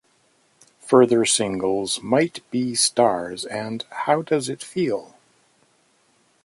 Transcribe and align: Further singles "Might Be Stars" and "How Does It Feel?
Further 0.79 1.25
singles 1.25 2.01
"Might 2.01 2.39
Be 2.49 2.73
Stars" 2.73 3.45
and 3.45 3.85
"How 3.91 4.23
Does 4.23 4.49
It 4.49 4.63
Feel? 4.63 5.13